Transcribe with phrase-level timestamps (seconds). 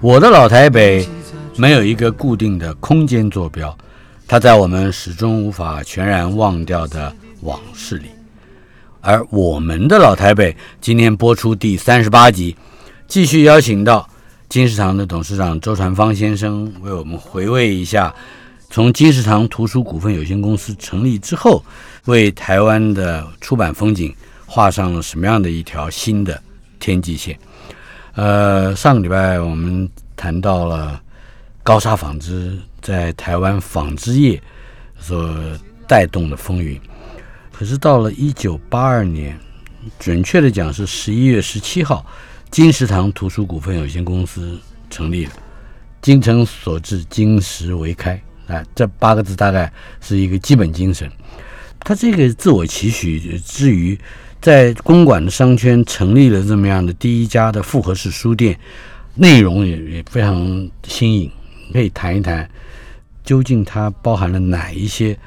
[0.00, 1.04] 我的老台北
[1.56, 3.76] 没有一个固定的空间坐标，
[4.28, 8.10] 它在我们始终无法全然忘掉的往事里。
[9.00, 12.54] 而我们的老台北今天播出第三十八集，
[13.08, 14.08] 继续邀请到
[14.48, 18.14] 金石堂的董事长周传芳先生为我们回味一下，
[18.70, 21.64] 从金石堂图书股份有限公司成立之后，
[22.04, 24.14] 为台湾的出版风景
[24.46, 26.40] 画上了什么样的一条新的
[26.78, 27.36] 天际线。
[28.16, 29.86] 呃，上个礼拜我们
[30.16, 30.98] 谈到了
[31.62, 34.42] 高沙纺织在台湾纺织业
[34.98, 35.36] 所
[35.86, 36.80] 带动的风云，
[37.52, 39.38] 可是到了一九八二年，
[39.98, 42.06] 准确的讲是十一月十七号，
[42.50, 45.32] 金石堂图书股份有限公司成立了，
[46.00, 51.06] 精诚所至，金石为开啊，这八个字大概是一个基本精神。
[51.80, 53.98] 他这个自我期许之余。
[54.46, 58.56] 在公馆的商圈成立了这么样的第一家的复合式书店，
[59.16, 61.28] 内容也也非常新颖，
[61.72, 62.48] 可以谈一谈
[63.24, 65.18] 究竟它包含了哪一些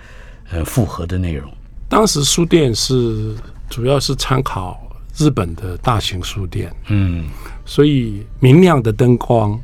[0.50, 1.52] 呃复合的内容。
[1.90, 3.36] 当时书店是
[3.70, 4.82] 主要是参考
[5.18, 7.28] 日本的大型书店，嗯，
[7.66, 9.60] 所以明亮的灯光，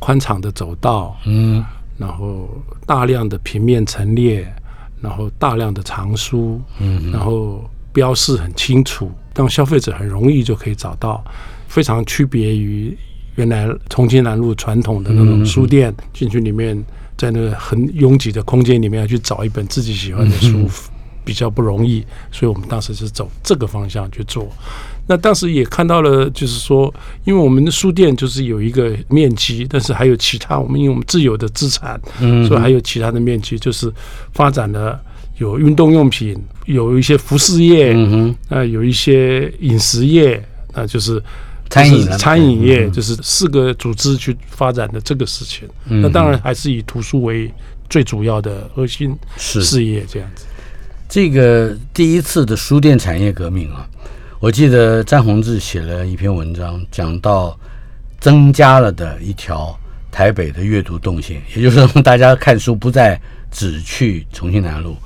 [0.00, 1.64] 宽敞的走道，嗯，
[1.96, 2.48] 然后
[2.84, 4.52] 大量的平面陈列，
[5.00, 7.62] 然后大量的藏书，嗯，然后。
[7.94, 11.24] 标示很清楚，让消费者很容易就可以找到，
[11.68, 12.94] 非常区别于
[13.36, 16.76] 原来重庆南路传统的那种书店，进去里面
[17.16, 20.68] 在那个很拥挤的空间里面要去找一本自己喜欢的书，
[21.24, 22.04] 比较不容易。
[22.32, 24.48] 所以我们当时是走这个方向去做。
[25.06, 26.92] 那当时也看到了，就是说，
[27.24, 32.00] 因为我们的书店就是有一个面积，但是还有其他我们因为我们自有的资产，
[32.48, 33.92] 所以还有其他的面积，就是
[34.32, 35.00] 发展了。
[35.38, 41.22] 有运动用品，有一些服饰业，嗯啊，有一些饮食业，那就是
[41.68, 45.68] 餐饮餐饮业，就是四个组织去发展的这个事情。
[45.84, 47.52] 那当然还是以图书为
[47.90, 50.46] 最主要的核心事业这样子。
[51.08, 53.88] 这个第一次的书店产业革命啊，
[54.40, 57.58] 我记得詹宏志写了一篇文章，讲到
[58.20, 59.76] 增加了的一条
[60.10, 64.96] 台北的阅读动线，也就是说，大家看书不再只去重庆南路。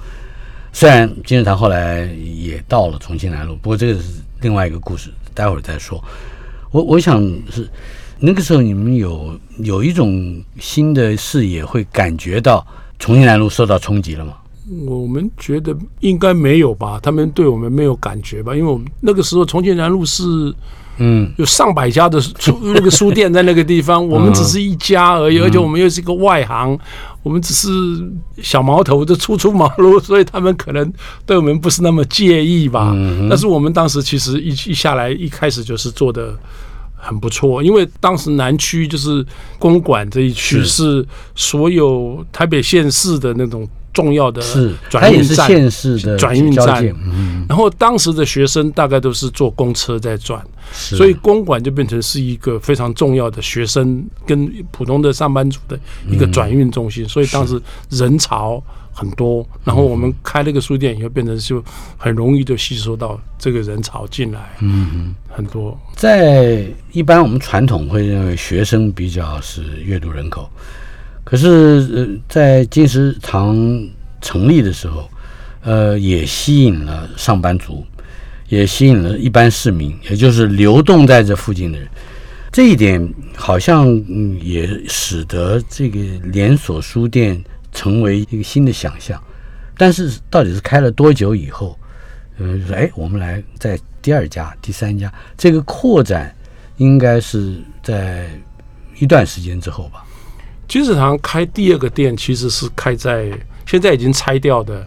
[0.79, 6.01] 虽然金石堂后来也到了重庆南路，不过这个是另外一个故事，待会儿再说。
[6.71, 7.69] 我我想是
[8.21, 12.65] 那个时候你们有有一种新的视野，会感觉到
[13.01, 14.35] 重庆南路受到冲击了吗？
[14.87, 20.55] 我们觉得应该没有吧，他们对我们没有感觉吧，因为我们那个时候重庆南路是。
[21.01, 26.77] 嗯，有上百家的书那个书店在那个地方， 我们只是一家而已，而且我们又是一个外行，
[27.29, 27.69] 我们只是
[28.43, 30.91] 小毛头就初出茅庐，所以他们可能
[31.27, 32.97] 对我们不是那么介意吧。
[33.29, 36.35] 但是我们当时其实一一下来，一开始就是做的
[36.97, 39.23] 很不错，因为当时南区就是
[39.59, 43.69] 公馆这一区是所有台北县市的那种。
[43.99, 46.85] 重要的是转运站，县市的转运站。
[47.49, 55.77] 然后当时的学生大概都是坐公车在转，所以公馆就变成是一个非常重要的学生跟普通的上班族的
[56.09, 57.09] 一个转运中心。
[57.09, 57.61] 所以当时
[57.91, 59.45] 人潮很多。
[59.65, 61.61] 然后我们开了个书店以后，变成就
[61.97, 64.55] 很容易就吸收到这个人潮进来。
[64.61, 65.77] 嗯，很多。
[65.97, 70.49] 在一般我们传统会认为学生比较是阅读人口。
[71.29, 73.55] 可是，呃，在金石堂
[74.19, 75.07] 成立的时候，
[75.61, 77.85] 呃，也吸引了上班族，
[78.49, 81.87] 也吸引了一般市民，也就是流动在这附近的人。
[82.51, 83.87] 这一点好像
[84.41, 87.39] 也使得这个连锁书店
[87.73, 89.23] 成为一个新的想象。
[89.77, 91.79] 但是，到底是开了多久以后？
[92.39, 96.35] 呃，哎，我们来在第二家、第三家，这个扩展
[96.79, 98.31] 应该是在
[98.99, 100.07] 一段时间之后吧。
[100.69, 103.33] 金石堂开第二个店，其实是开在
[103.67, 104.87] 现在已经拆掉的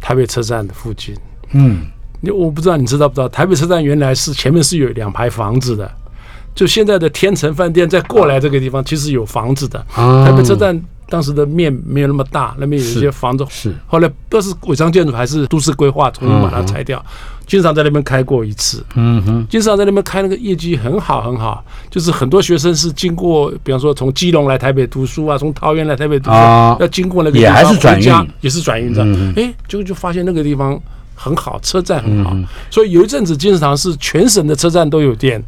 [0.00, 1.14] 台北车站的附近。
[1.52, 1.82] 嗯，
[2.22, 5.90] 你我不知道你知道不知道，台北车站原来是前面是有两排房子的，
[6.54, 9.78] 就现在的天成饭店再过来这个地方，其实有房子的。
[9.94, 13.46] 台北车站当时的面没有那么大，那边有一些房子。
[13.50, 17.04] 是后来不知道是违章建筑还是都市规划，重新把它拆掉。
[17.48, 21.64] 经常在那边开过一次，嗯哼，经常在那边开，那个业绩很好很好。
[21.90, 29.02] 就是很多学生是经过，比方说从基隆来台北读书啊，从桃园来台北读书，要经过那个也还是转运，也是转运的。
[29.34, 30.78] 哎，结果就发现那个地方
[31.14, 32.36] 很好，车站很好，
[32.70, 35.42] 所以有一阵子金石堂是全省的车站都有店。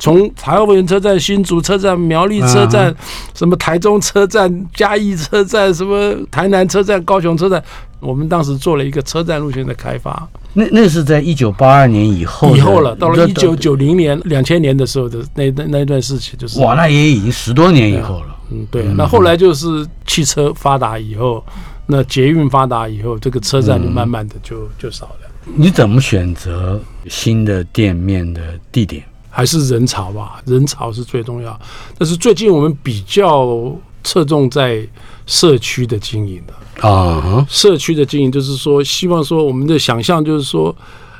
[0.00, 2.92] 从台湾车站、新竹车站、苗栗车站、
[3.34, 7.62] 什么台中车站、嘉义车站、什么台南车站、高雄车站，
[8.00, 10.26] 我们当时做了一个车站路线的开发。
[10.54, 18.36] 那那是在一九八二年以后，以后了，到了一九九零年、两千年的时候的那那那段事情，就是哇，那也已经十多年以后了。
[18.50, 18.82] 嗯，对。
[18.96, 21.44] 那后来就是汽车发达以后，
[21.86, 25.30] 那捷运发达以后，这个车站就慢慢的就就少了。
[25.54, 28.40] 你怎么选择新的店面的
[28.72, 29.04] 地点？
[29.30, 31.58] 还是人潮吧，人潮是最重要。
[31.96, 33.72] 但是最近我们比较
[34.02, 34.86] 侧重在
[35.24, 40.74] 社区的经营的啊，社区的经营就是说，希望说我们的想象就是说，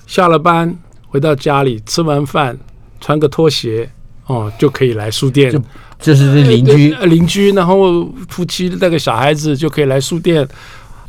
[0.07, 0.77] 下了班
[1.07, 2.59] 回到家里，吃完饭
[3.01, 3.89] 穿个拖鞋
[4.27, 5.63] 哦，就可以来书店，就
[6.01, 10.47] 就是邻居邻居，然后夫妻带个小孩子就可以来书店。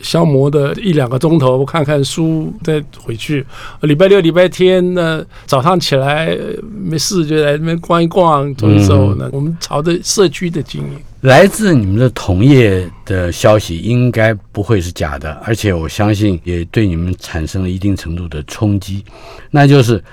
[0.04, 3.46] 消磨的一两个钟头，看看书再回去。
[3.82, 6.38] 礼拜六、礼拜天呢，早上起来
[6.84, 9.16] 没事就来那边逛一逛、走一走。
[9.16, 11.00] 呢我们朝着社区的经营。
[11.22, 19.06] 来自你们的同业的消息应该不会是假的，而且我相信也对你们产生了一定程度的冲击。
[19.52, 20.04] 那就是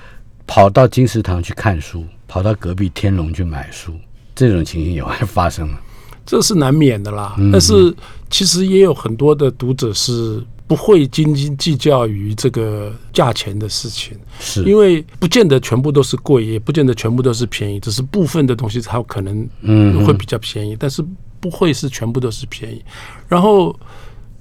[0.47, 3.95] 跑到金石堂去看书，跑到隔壁天龙去买书，
[4.35, 5.81] 这种情形也会发生了。
[6.27, 7.91] 这是难免的啦，但是
[8.31, 14.63] 其实也有很多的读者是不会斤斤计较于这个价钱的事情，是。
[14.65, 21.03] 因为不见得全部都是贵，也不见得全部都是便宜，只是部分的东西它可能嗯会比较便宜，但是
[21.41, 22.83] 不会是全部都是便宜。
[23.29, 23.75] 然后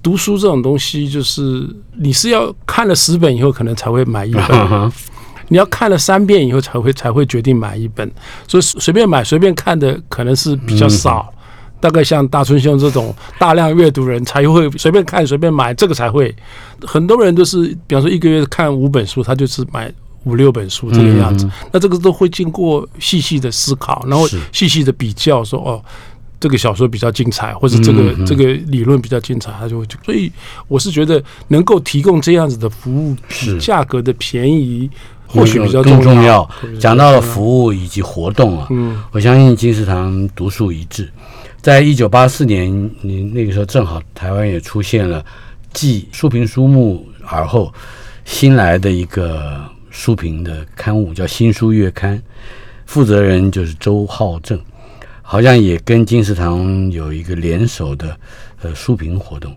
[0.02, 4.92] 读书这种东西，就是你是要看了十本以后，可能才会买一本，
[5.48, 8.10] 你要看了三遍以后才会才会决定买一本，
[8.46, 11.32] 所以随便买随便看的可能是比较少。
[11.80, 16.34] 大概像大春兄这种大量阅读人才会随便看随便买，这个才会。
[16.82, 19.92] 很多人都是，比方说一个月看五本书，他就是买
[20.24, 21.48] 五六本书这个样子。
[21.72, 25.82] 那这个都会经过细细的思考，然后细细的比较，说哦，
[26.40, 29.86] 这个小说比较精彩，或者这个这个理论比较精彩，他就会。
[30.04, 30.30] 所以
[30.66, 33.16] 我是觉得能够提供这样子的服务，
[33.60, 34.90] 价格的便宜，
[35.26, 36.48] 或许比较更重要。
[36.80, 41.08] 讲到了服务以及活动啊，嗯，我相信金石堂独树一帜。
[41.68, 45.22] 在一九八四年，你那个时候正好台湾也出现了
[45.74, 47.70] 继书评书目而后
[48.24, 52.16] 新来的一个书评的刊物，叫《新书月刊》，
[52.86, 54.58] 负责人就是周浩正，
[55.20, 58.18] 好像也跟金石堂有一个联手的
[58.62, 59.54] 呃书评活动，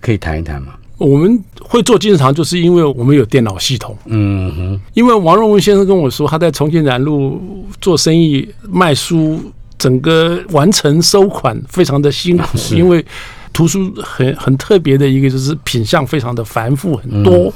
[0.00, 0.74] 可以谈一谈吗？
[0.98, 3.96] 我们会做金石堂，就是因为我们有电脑系统。
[4.06, 7.40] 嗯哼，因为王荣文先生跟我说，他在重庆南路
[7.80, 9.40] 做生意卖书。
[9.82, 13.04] 整个完成收款非常的辛苦， 因为
[13.52, 17.52] 图书很很特别的一个就是品相非常的繁复很多。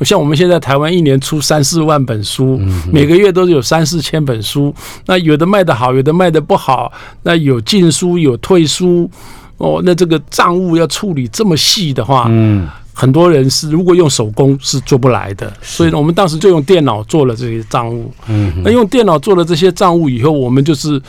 [0.00, 2.60] 像我们现在台湾一年出三四万本书，
[2.92, 4.74] 每个月都是有三四千本书。
[5.06, 6.92] 那有的卖得好，有的卖得不好。
[7.22, 9.08] 那有进书有退书
[9.58, 9.80] 哦。
[9.84, 15.50] 那这个账务要处理这么细的话，嗯，很多人是如果用手工是做不来的。
[15.62, 18.12] 所以我们当时就用电脑做了这些账务。
[18.26, 21.00] 嗯，那用电脑做了这些账务以后，我们就是。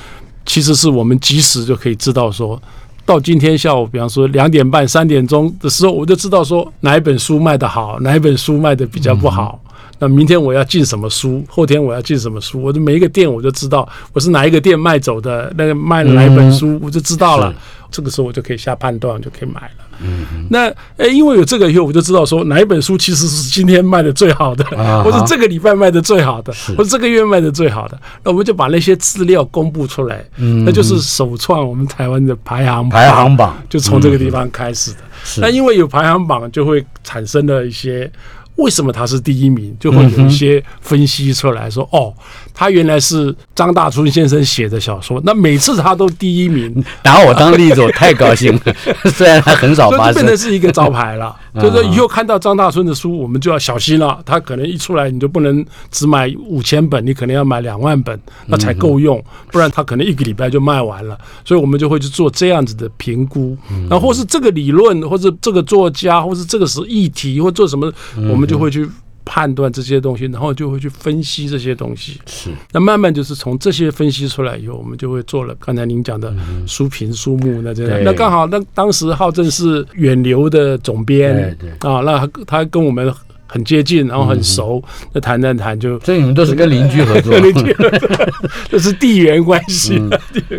[0.49, 2.59] 其实是我们及时就可以知道，说
[3.05, 9.61] 到今天下午，比方说两点半、三点钟的时候，我就知道说哪一本书卖的好，哪一本书卖的比较不好。
[9.99, 17.53] 那明天我要进什么书，后天我要进什么书，我的每一个店我就知道我是哪一个店卖走的，那个卖哪一本书我就知道了。
[17.91, 19.85] 这个时候我就可以下判断，就可以买了。
[20.01, 24.63] 嗯，那诶，因为有这个以后，我就知道说哪一本书其实是今天卖的最好的，
[25.03, 27.99] 或者这个礼拜卖的最好的，或者这个月卖的最好的。
[28.23, 34.99] 那我们就把那些资料公布出来，那就是首创我们台湾的排行排行榜，就从这个地方开始的。
[35.37, 38.09] 那因为有排行榜，就会产生了一些。
[38.55, 39.73] 为什么他是第一名？
[39.79, 42.13] 就会有一些分析出来说，哦，
[42.53, 48.73] 他原来是张大春先生写的小说，那每次他都第一名，拿我当例子，我太高兴了。
[49.11, 51.35] 虽然他很少发生，变成是一个招牌了。
[51.55, 54.19] 就是说，以后看到张大春的书，我们就要小心了。
[54.23, 59.21] 他可能一出来，你就不能只买五千本，你可能要买两万本，那才够用。
[59.51, 61.17] 不然他可能一个礼拜就卖完了。
[61.43, 63.57] 所以我们就会去做这样子的评估，
[63.89, 67.91] 然后或是这个理论，或是这个作家，或是这个是议题，或做什么，
[68.29, 68.87] 我们就会去。
[69.31, 72.19] 判断这些东西，然后就会去分析这些东西。
[72.25, 76.33] 是，那慢慢就是从这些分析出来以后，我们就会做了刚才您讲的
[76.65, 78.03] 书评、书目那这样。
[78.03, 83.13] 那刚好，那当时浩正是远流的总编啊，那他跟我们。
[83.51, 84.79] 很接近，然后很熟，
[85.11, 87.33] 那谈谈谈就，所以你们都是跟邻居合作，
[88.69, 89.99] 这是地缘关系。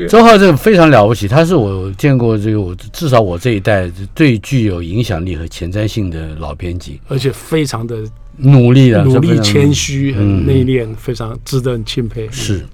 [0.09, 7.99] 周浩正非常了不起，他是我见过这个我至少我这一代最具有影响力和前瞻性的老编辑，而且非常的
[8.41, 12.29] 努力的，努力谦虚，很内敛，非常值得钦佩。
[12.31, 12.67] 是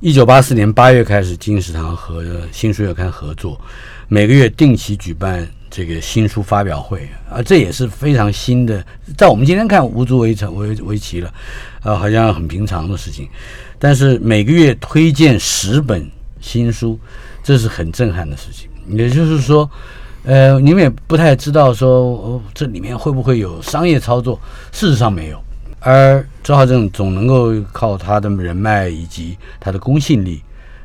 [0.00, 3.60] 一九八四年八月开始，金石堂和新书月刊合作，
[4.08, 5.46] 每个月定期举办。
[5.68, 8.82] 这个新书发表会啊，这也是非常新的，
[9.14, 11.30] 在我们今天看无足为成为为奇了，
[11.82, 13.28] 啊，好像很平常的事情。
[13.78, 16.08] 但是每个月推荐十本
[16.40, 16.98] 新书，
[17.42, 18.70] 这是很震撼的事情。
[18.96, 19.68] 也就是说，
[20.26, 24.38] 呃，你们也不太知道说哦，这里面会不会有商业操作？
[24.72, 25.40] 事实上没有。
[25.80, 30.42] 而周浩正总能够靠他的人脉以及他的公信力，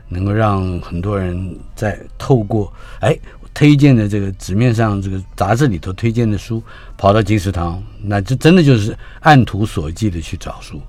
[0.07, 2.71] 能够让很多人在透过
[3.01, 3.17] 哎。
[3.53, 6.63] 推荐的这个纸面上这个杂志里头推荐的书，
[6.97, 10.81] 跑到金石堂，那这真的就是按图索骥的去找书，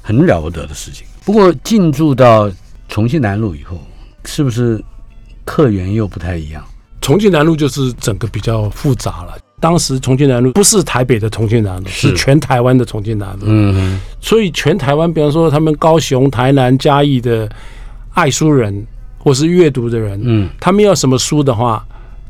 [0.00, 1.04] 很了不得的事情。
[1.24, 2.48] 不过进驻到
[2.88, 3.80] 重庆南路以后，
[4.26, 4.80] 是不是
[5.44, 6.64] 客源又不太一样？
[7.04, 9.36] 重庆南路就是整个比较复杂了。
[9.60, 13.44] 当时重庆南路不是台北的重庆南路，是全台湾的重庆南路。
[13.44, 17.46] 嗯，所以全台湾，比方说他们高雄、台南、嘉义的
[18.14, 18.86] 爱书人
[19.18, 21.84] 或是阅读的人，嗯，他们要什么书的话。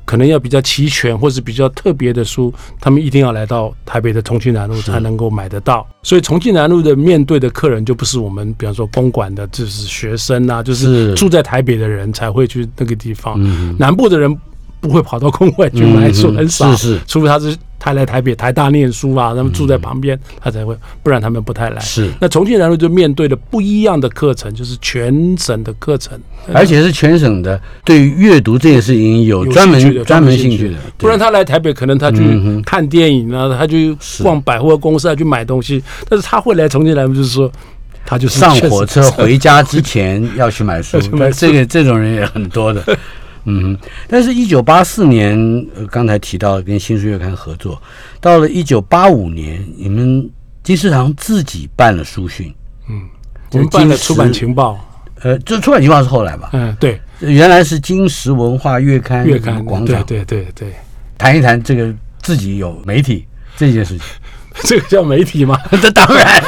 [0.07, 5.87] 可能要比较齐全或是比较特别的书，他们一定要来到台北的重庆南路才能够买得到。
[6.02, 13.40] 所以重庆南路的面对的客人就不是我们，比方说公馆的，就是学生啊，就是住在台北的人才会去那个地方。
[13.78, 14.38] 南部的人
[14.85, 16.71] 不会跑到公馆去买书，很少，
[17.07, 17.57] 除非他是。
[17.76, 21.79] 他来台北台大念书啊，他们住在旁边，他才会，不然他们不太来。
[21.83, 26.19] 是，那重庆南路就面对的不一样的课程，就是全省的课程，
[26.55, 30.76] 而且是全省的对于阅读这件事情有专门专门兴趣的。
[30.97, 32.23] 不然他来台北，可能他去
[32.64, 35.83] 看电影啊，他去逛百货公司啊，去买东西。
[36.09, 37.53] 但是他会来重庆南路，就是说，
[38.07, 40.99] 他就是上火车回家之前要去买书。
[41.37, 42.83] 这个这种人也很多的。
[43.45, 43.77] 嗯，
[44.09, 45.37] 但是，一九八四年，
[45.75, 47.81] 呃，刚才提到跟新书月刊合作，
[48.21, 50.29] 到了一九八五年，你们
[50.63, 52.55] 金石堂自己办了书讯，
[52.89, 53.03] 嗯，
[53.53, 54.79] 我们办了出版情报，
[55.23, 56.51] 呃，这出版情报是后来吧？
[56.55, 60.73] 嗯，对，原来是金石文化月刊月刊广场，对对对，
[61.19, 64.07] 谈一谈这个自己有媒体这件事情。
[64.62, 65.58] 这个叫媒体吗？
[65.82, 66.42] 这当然，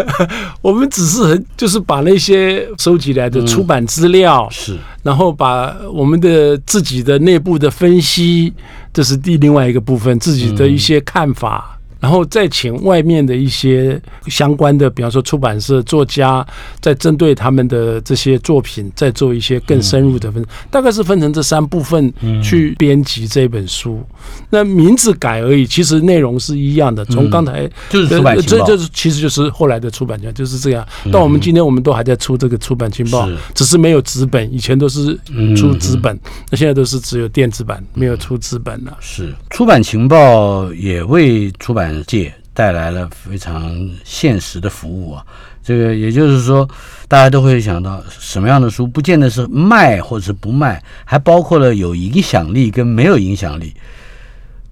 [0.60, 8.52] 我们只是很就是把那些收集来的出版资料是，然后把我们的自己的内部的分析，
[8.92, 11.75] 这是第另外一个部分，自己的一些看法。
[11.98, 16.46] 然后再请外面的一些相关的，比方说出版社、作家，
[16.80, 22.12] 再针对他们的这些作品，再做一些更深入的分，大概是分成这三部分
[22.42, 24.04] 去编辑这本书。
[24.50, 27.02] 那名字改而已，其实内容是一样的。
[27.06, 30.86] 从刚才就是出版情报，这就是其实就是后来的出版家就是这样。
[31.10, 35.18] 到我们今天，我们都还在出这个出版情报，只是没有纸本，以前都是
[35.56, 36.18] 出纸本，
[36.50, 38.94] 那现在都是只有电子版，没有出纸本了。
[39.00, 41.85] 是出版情报也为出版。
[42.04, 45.24] 界带来了非常现实的服务啊，
[45.62, 46.68] 这个也就是说，
[47.08, 53.74] 大家都会想到什么样的书，不见得是卖或者是不卖，还包括了有影响力跟没有影响力。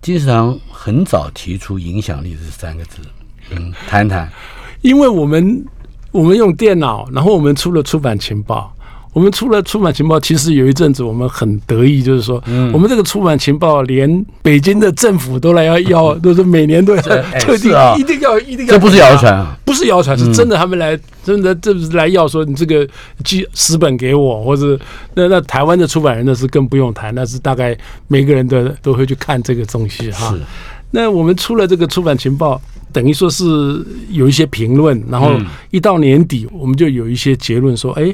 [0.01, 2.99] 金石堂很早提出“影响力”这三个字，
[3.51, 4.31] 嗯，谈谈，
[4.83, 5.65] 因为我们
[6.11, 8.75] 我们用电脑，然后我们出了出版情报。
[9.15, 12.43] 我们出了出版情报，其实有一阵子我们很得意，就是说，
[12.73, 18.73] 我们这个出版情报连北京的政府都来要要， 都是每年都要特地一定要一定要。
[18.73, 20.57] 这不是谣传啊，不是谣传，是真的。
[20.57, 22.85] 他们来真的，这是来要说你这个
[23.23, 24.77] 寄十本给我，或者
[25.15, 27.77] 那那台湾的出版人那是更不用谈，那是大概
[28.09, 30.35] 每个人都都会去看这个东西哈。
[30.91, 32.61] 那我们出了这个出版情报，
[32.93, 33.45] 等于说是
[34.11, 35.31] 有一些评论，然后
[35.71, 38.13] 一到年底，我们就有一些结论说，哎。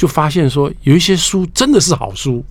[0.00, 2.42] 就发现说有一些书真的是好书，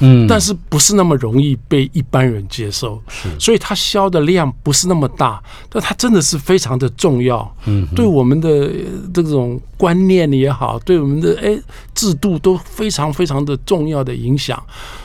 [0.00, 8.70] 嗯，但是不是那么容易被一般人接受，是，所以它销的量不是那么大，但它真的是非常的重要，嗯，对我们的
[9.14, 11.58] 这种观念也好，对我们的哎
[11.94, 14.62] 制度都非常非常的重要的影响，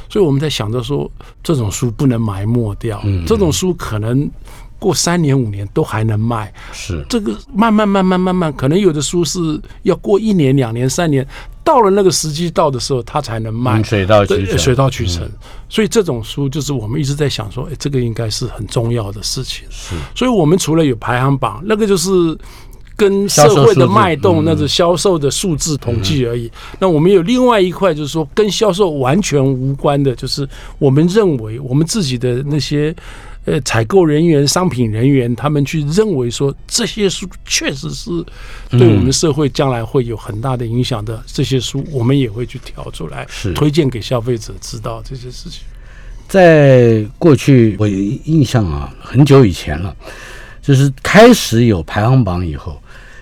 [0.09, 1.09] 所以我们在想着说
[1.41, 3.25] 这种书不能埋没掉，嗯。
[3.25, 4.29] 这种书可能。
[4.79, 7.03] 过三年五年都还能卖，是。
[7.09, 11.27] 这个慢慢慢慢慢慢，可能有的书是要过一年两年三年，
[11.67, 15.29] 到了那个时机到的时候，它才能卖，水到渠成，水到渠成。
[15.67, 19.65] 所以这种书就是我们一直在想说，哎，这个应该是很重要的事情。
[19.69, 22.09] 是，所以我们除了有排行榜，那个就是
[22.95, 26.49] 跟社会的脉动，那是销售的数字统计而已。
[26.79, 30.47] 那我们有另外一块，就是说跟销售完全无关的，就是
[30.79, 32.95] 我们认为我们自己的那些。
[33.47, 38.11] 呃，采购人员、商品人员，他们去认为说这些书确实是
[38.69, 45.61] 对我们社会将来会有很大的影响的，这些书我们也会去挑出来，是推荐给消费者知道这些事情。
[46.27, 49.95] 在过去，我有印象啊，很久以前了，
[50.61, 52.77] 就是开始有排行榜以后，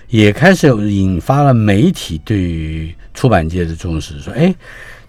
[0.08, 4.52] 也开始有引发了媒体对于出版界的重视，说，哎，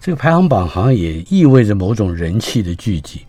[0.00, 3.22] 这个排行榜好像也意味着某种人气的聚集，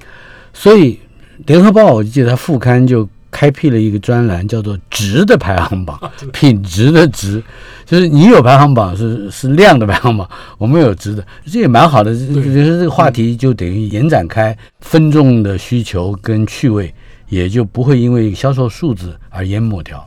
[0.53, 0.99] 所以。
[1.45, 5.99] 联合报，我记得它副刊就开辟了一个专栏，叫做“值”的排行榜，
[6.33, 7.41] 品质的“值”，
[7.85, 12.11] 就是你有排行榜是是量的排行榜，我们有值的，这也蛮好的。
[12.13, 16.93] 就是这个话题就等于延展开，分众的需求跟趣味
[17.29, 20.05] 也就不会因为销售数字而淹没掉。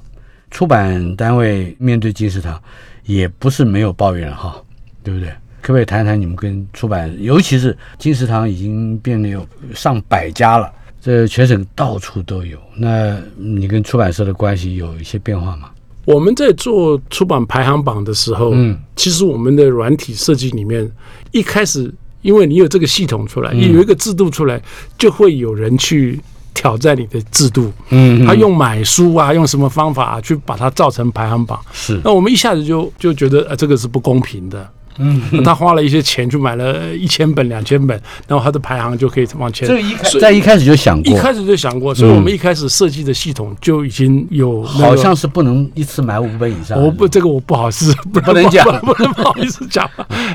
[0.50, 2.60] 出版单位面对金石堂
[3.06, 4.54] 也不是没有抱怨哈，
[5.02, 5.30] 对不对？
[5.62, 10.70] 可不可以谈谈你们跟出版，尤其是金石堂已经变得有上百家了？
[11.04, 15.68] 这全省到处都有，那你跟出版社的关系有一些变化吗？
[16.04, 20.88] 我们在做出版排行榜的时候，嗯，其实我们的软体设计里面，
[21.32, 21.92] 一开始
[22.22, 24.62] 因为你有这个系统出来，有一个制度出来，
[24.96, 26.20] 就会有人去
[26.54, 34.70] 挑战你的制度，嗯，他用买书啊，用什么方法去把它造成排行榜，是，那我们一下子就就觉得，呃，这个是不公平的。
[34.98, 39.66] 嗯，他花了一些钱去买了一千本、两千本，然后他的排行就可以往前。
[39.66, 44.62] 这一开在一开始就想过，一开始就想过，所以我们一开始设计的系统就已经有。
[44.62, 46.80] 好像是不能一次买五本以上。
[46.80, 49.88] 我不，这个我不好意思，不能讲， 不能不好意思讲，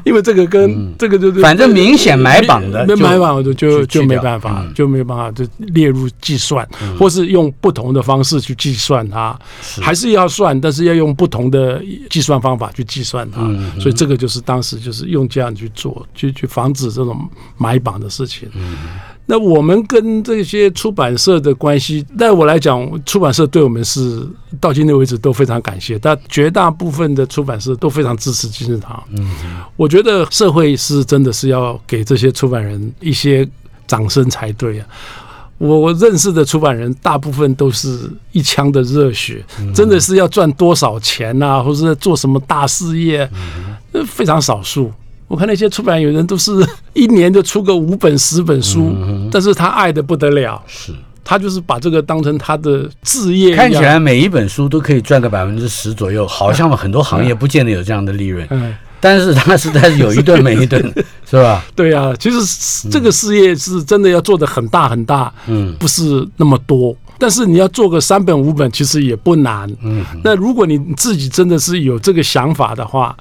[0.05, 9.37] 因为这个跟这个就是，反正明显买榜的，买榜的就就没办法，就没办法就列入计算，或是用不同的方式去计算它，
[9.81, 13.41] 还是要算，但是要用不同的计算方法去计算它，
[13.79, 14.41] 所以这个就是。
[14.47, 18.47] 当时就是用这样去做，去去防止这种买榜的事情。
[18.55, 18.77] 嗯
[19.29, 24.25] 那我们跟这些出版社的关系，在我来讲，出版社对我们是
[24.57, 25.99] 到今天为止都非常感谢。
[25.99, 29.03] 但绝大部分的出版社都非常支持金石堂。
[29.11, 29.29] 嗯，
[29.75, 33.45] 我觉得社会是真的是要给这些出版人一些
[33.85, 34.87] 掌声才对啊。
[35.57, 39.43] 我我认识的出版人，大部分都是一腔的热血，
[39.75, 43.29] 真的是要赚多少钱呐，或者做什么大事业，
[44.05, 44.91] 非常少数。
[45.27, 46.51] 我看那些出版有人都是
[46.93, 48.95] 一年就出个五本十本书，
[49.31, 53.53] 但是他爱的不得了，是他就是把这个当成他的置业。
[53.53, 58.47] 看起来每一本书都可以赚个百分之十左右， 好像很多行业不见得有这样的利润。
[58.51, 60.81] 嗯但是他实在是有一顿没一顿，
[61.29, 61.63] 是吧？
[61.75, 66.97] 对呀，其实这个事业是真的要做的很大很大，嗯，不是那么多。
[67.19, 69.71] 但是你要做个三本五本，其实也不难。
[69.83, 73.15] 嗯，那如果你自己真的是有这个想法的话，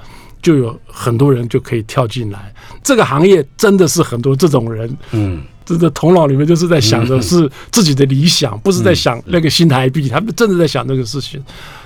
[0.46, 2.54] 就有很多人就可以跳进来。
[2.84, 11.42] 这个行业真的是很多这种人，嗯，真的头脑里面就是在想着是自己的理想，不是在想那个新台币，他们真的在想这个事情。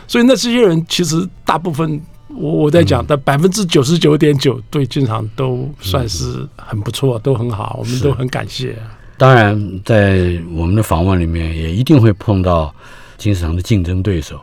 [0.06, 1.98] 所以那这些人其实大部分。
[2.32, 8.76] 我我在讲，但百分之九十九点九对经常都算是很不错，都很好，我们都很感谢。
[9.18, 12.72] 当然，在我们的访问里面，也一定会碰到
[13.18, 14.40] 金石堂的竞争对手。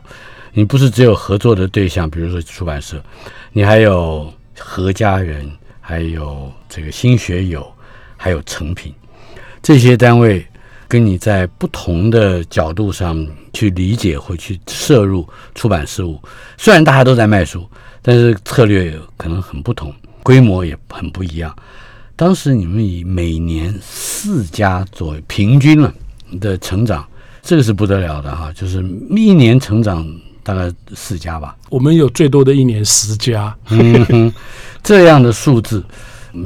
[0.52, 3.02] 你不是只有合作的对象，比如说出版社，
[3.52, 7.66] 你还有何家人，还有这个新学友，
[8.16, 8.94] 还有成品
[9.62, 10.46] 这些单位，
[10.86, 16.20] 跟你在不同的角度上去理解或去摄入出版事务。
[16.56, 17.68] 虽然大家都在卖书。
[18.00, 21.54] 但是策略可能很不同，规模也很不一样。
[22.16, 25.92] 当时你们以每年四家左右平均了
[26.40, 27.06] 的成长，
[27.42, 30.06] 这个是不得了的哈，就是一年成长
[30.48, 31.54] 大概四家吧。
[31.68, 33.54] 我们有最多的一年十家，
[34.82, 35.84] 这样的数字。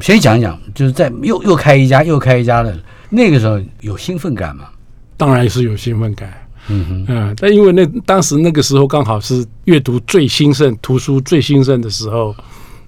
[0.01, 2.77] 先讲一讲，就是在又又开一家又开一家的
[3.09, 4.65] 那个时候有兴奋感吗？
[5.15, 6.33] 当然是有兴奋感。
[6.67, 12.35] 嗯哼嗯，但因为那当时那个时候刚好是阅读最兴盛、图书最兴盛的时候，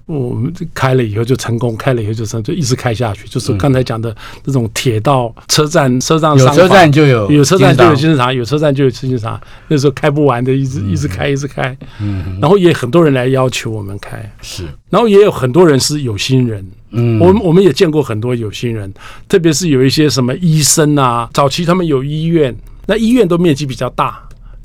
[0.06, 3.26] 我们开了以后就成功，开了以后就成就一直开下去。
[3.28, 4.14] 就是刚才讲的
[4.44, 9.40] 那种铁道车站、车站、有车站就有有车站就有金市场，有车站就有金市场。
[9.68, 11.76] 那时候开不完的，一直一直开，一直开。
[12.00, 14.62] 嗯，然后也很多人来要求我们开，是。
[14.90, 18.92] 然后也有很多人是有心人，嗯，我们我们也见过很多有心人，
[19.28, 22.56] 特别是有一些什么医生啊，早期他们有医院。
[22.88, 24.16] 那医院都面积比较大，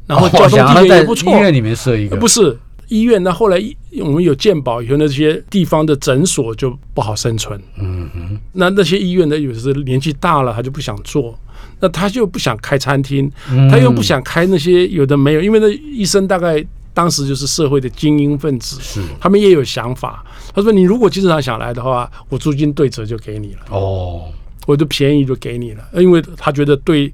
[0.06, 1.34] 然后交通地铁也不错。
[1.34, 2.56] 医院里面设一个不是
[2.92, 3.58] 医院，那后来
[4.02, 7.58] 我们有健保以后，那些地方的诊所就不好生存。
[7.80, 11.34] 嗯哼，那那些医院呢，有时年纪大了，他就不想做，
[11.80, 13.32] 那他就不想开餐厅，
[13.70, 16.62] 他又不想开那些有的没有，因为那医生大概
[16.94, 20.26] 当时就是社会的精英分子，是他们也有想法。
[20.54, 23.60] 他说：“你如果经常想来的话，我租金对折就给你了。
[23.70, 24.26] 哦，
[24.68, 27.10] 我就便宜就给你了，因为他觉得对。”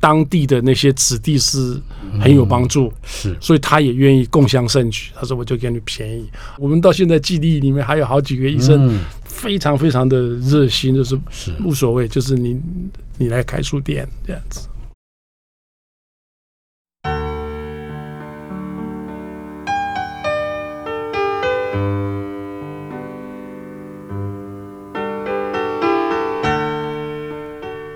[0.00, 1.80] 当地的那些子弟是
[2.20, 5.10] 很有帮助，是，所以他也愿意共襄盛举。
[5.14, 12.60] 他说：“我就给你便宜。”我们到现在基地里面还有好几个医生，非常非常的热心，就是是无所谓，就是你
[13.16, 14.68] 你来开书店这样子。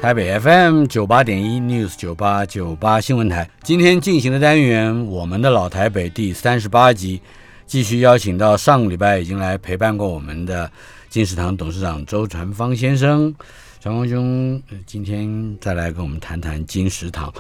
[0.03, 7.23] 台北 FM 九八点一 News 九八九八新闻台，今天进行的单元《我们的老台北》第三十八集，
[7.67, 10.69] 继续邀请到上个礼拜已经来陪伴过我们的
[11.09, 13.33] 金石堂董事长周传芳先生，
[13.81, 17.33] 传芳兄，今天再来跟我们谈谈金石堂。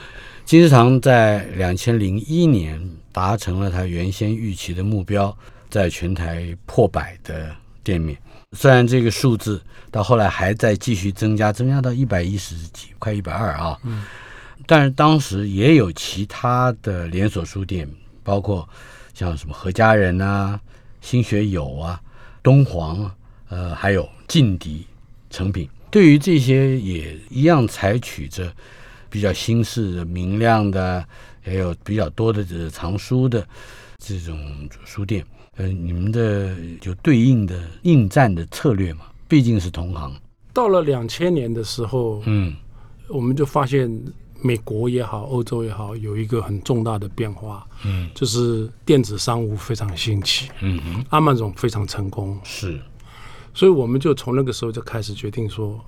[0.45, 5.37] 金石堂在两千零一年达成了他原先预期的目标，
[5.69, 7.51] 在全台破百的
[7.83, 8.17] 店面。
[8.53, 9.61] 虽然这个数字
[9.91, 13.79] 到后来还在继续增加，增加到一百一十几，快一百二啊。
[13.85, 14.05] 嗯。
[14.67, 17.89] 但是当时也有其他的连锁书店，
[18.23, 18.69] 包括
[19.13, 20.61] 像什么何家人啊、
[21.01, 22.01] 新学友啊、
[22.43, 23.15] 东皇啊，
[23.49, 24.87] 呃，还有劲敌
[25.31, 25.69] 成品。
[25.91, 28.51] 对于这些也一样采取着
[29.11, 31.05] 比较新式的、明亮的，
[31.45, 33.47] 也有比较多的这藏书的
[33.99, 35.27] 这种书店。
[35.59, 39.03] 呃，你们的有对应的应战的策略嘛？
[39.29, 40.13] 毕竟是同行。
[40.53, 42.55] 到了两千年的时候，嗯，
[43.09, 43.91] 我们就发现
[44.41, 52.81] 美国也好，欧洲也好，有一个很重大的变化，嗯，就是电子商务非常兴起，嗯哼，阿曼总非常成功，是，
[53.53, 55.79] 所以我们就从那个时候就开始决定说，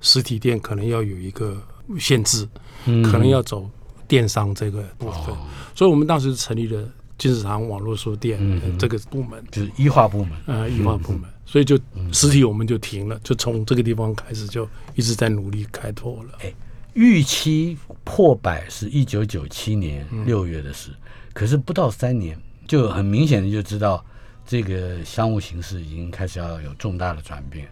[0.00, 1.60] 实体店可能要有一个
[1.98, 2.48] 限制，
[2.86, 3.68] 嗯，可能要走
[4.06, 5.34] 电商这个部分，
[5.74, 6.88] 所以我们当时成立了。
[7.18, 8.38] 金石堂网络书店
[8.78, 9.44] 这个部门。
[9.50, 11.78] 就是医化部门，啊，医化部门，所以就
[12.12, 16.30] 实体我们就停了，就从这个地方开始就一直在努力开拓了。
[16.40, 16.54] 哎，
[16.94, 20.90] 预期破百是一九九七年六月的事，
[21.32, 24.04] 可是不到三年，就很明显的就知道
[24.46, 27.68] 这个商务形势已经开始要有重大的转变。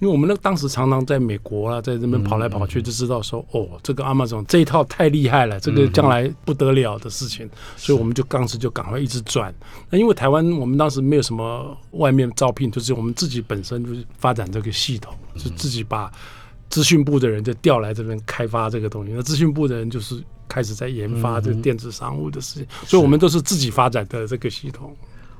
[0.00, 9.54] 因为我们那当时常常在美国啊，在这边跑来跑去，就知道说，哦，这个阿玛总这一套太厉害了，这个将来不得了的事情，所以我们就当时就赶快一直转。
[9.90, 16.10] 那因为台湾我们当时没有什么外面招聘，就是我们自己本身就是发展这个系统，就自己把
[16.70, 19.12] 资讯部的人就调来这边开发这个东西。
[19.14, 24.96] 那资讯部的人就是开始在研发这个电子商务的事情，所以我们都是自己发展的这个系统。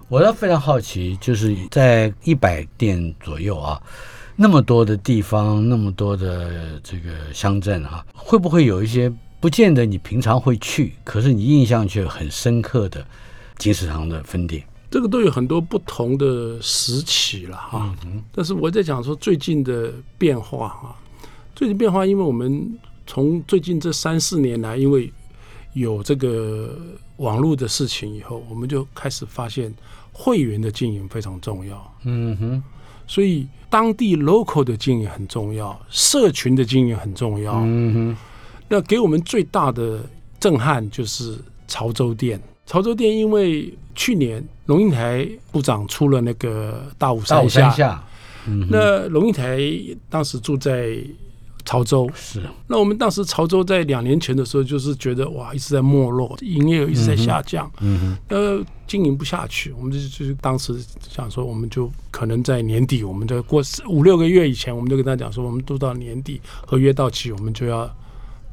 [0.08, 3.80] 我倒非常好奇，就是在一百店左右啊。
[4.42, 13.06] 那么多的地方，那么多的这个乡镇啊，会不会有一些不见得你平常会去，可是你印象却很深刻的
[13.58, 14.64] 金石堂的分店？
[14.90, 17.94] 这个都有很多不同的时期了哈。
[18.32, 20.96] 但是我在讲说最近的变化啊，
[21.54, 25.12] 最近变化，因为我们从最近这三四年来，因为
[25.74, 26.78] 有这个
[27.18, 29.70] 网络的事情以后，我们就开始发现
[30.14, 31.94] 会员的经营非常重要。
[32.04, 32.62] 嗯哼。
[33.10, 37.54] 所以当地 local 的经营很重要，社群的经营很重要。
[37.56, 38.16] 嗯哼，
[38.68, 40.00] 那给我们最大的
[40.38, 42.40] 震撼就是潮州店。
[42.66, 48.00] 潮州店因为去年龙应台部长出了那个大武山下，
[48.70, 49.58] 那龙应台
[50.08, 50.96] 当时住在。
[51.64, 52.10] 潮州。
[52.14, 60.74] 是，那我们当时潮州在两年前的时候，就是觉得哇，一直在没落，营业额一直在下降，嗯呃，经营不下去，我们就就是当时
[61.08, 67.86] 想说，我们就可能在年底，我们就过五六个月以前，我们就跟他讲说，我们都到年底合约到期，我们就要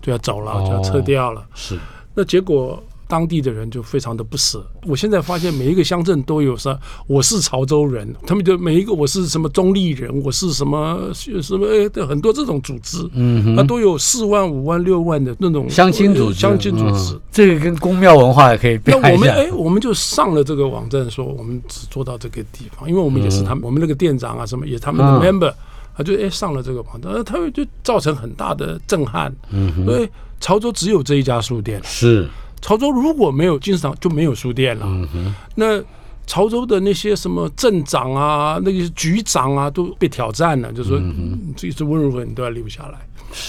[0.01, 1.45] 就要走了，就要撤掉了。
[1.53, 1.77] 是，
[2.13, 2.83] 那结果。
[3.07, 4.65] 当地的人就非常的不舍。
[4.85, 11.67] 我现在发现每一个乡镇都有说我是潮州人，他们就每一个我是什么中立人，我是什么什么
[12.05, 17.19] 很多这种组织，嗯，那都有四万、五万、六万的那种相亲组织，相亲组织。
[17.31, 18.79] 这个跟公庙文化也可以。
[18.85, 25.53] 那我们哎，我们就上了这个网站，说我们只做到这个地方，因为我们也是他们，我们那个店长啊什么也是他们的 member，
[25.95, 29.33] 他就哎上了这个网站，他就造成很大的震撼。
[29.51, 32.27] 嗯，因为潮州只有这一家书店，是。
[32.61, 34.85] 潮州如果没有金石堂，就没有书店了。
[34.85, 35.81] 嗯，那
[36.25, 40.99] 潮州的那些什么镇长啊、那些局长啊都被挑战了，就说
[41.55, 42.99] 这次温如何你都要留下来，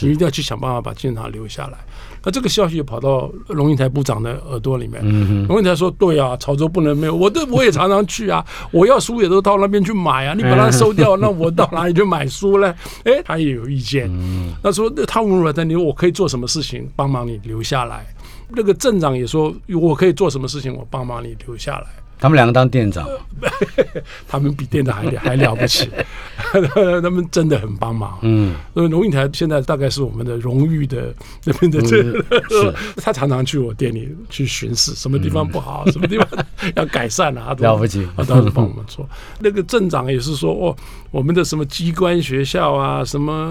[0.02, 1.78] 你一定要去想办法把金堂留下来。
[2.24, 5.00] 那这个消息就跑到龙应台部长的耳朵里面，
[5.46, 14.10] 龙应台说：“对啊，潮州不能没有，我都我也常常去啊， 我要书也都到那边去买啊，你把它收掉， 那我到哪里去买书呢？”哎，他也有意见，
[14.62, 15.64] 他说：“那他温如何？
[15.64, 18.04] 你我可以做什么事情帮忙你留下来？”
[18.50, 21.86] 那个镇长也说：“我可以做什么事情，我帮忙你留下来。”
[22.18, 23.08] 他们两个当店长，
[24.26, 25.88] 他们比店长还还了不起，
[27.02, 28.18] 他们真的很帮忙。
[28.22, 32.02] 嗯，所以龙应台现在大概是我们的荣誉的那边的这，
[32.48, 32.74] 是。
[33.00, 36.26] 他常常去我店里去巡视，什么地方不好，什么地方
[36.74, 39.08] 要改善啊，了不起，他都是帮我们做。
[39.38, 40.76] 那个镇长也是说，哦，
[41.10, 43.50] 我们的什么机关学校啊，什么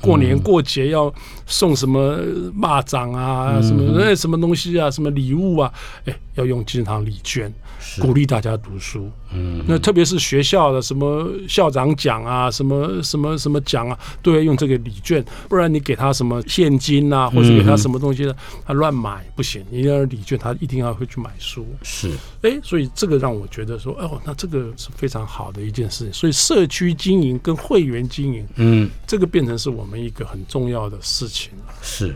[0.00, 1.12] 过年过节要
[1.46, 2.16] 送什么
[2.56, 5.72] 蚂蚱啊，什么那什么东西啊，什么礼物啊，
[6.06, 7.52] 哎，要用金堂礼券。
[8.00, 21.66] 鼓励大家读书，嗯，那特别是学校的什么校长奖啊，什么什么什么奖啊，都要用这个礼券，不然你给他什么现金啊，或者给他什么东西呢，他乱买不行，你要礼券，他一定要会去买书。
[21.82, 22.10] 是，
[22.42, 26.12] 哎，所以这个让我觉得说，哦，那这个是非常好的一件事情。
[26.12, 31.74] 所以社区经营跟会员经营，嗯，这个变成是我们一个很重要的事情了。
[31.82, 32.14] 是，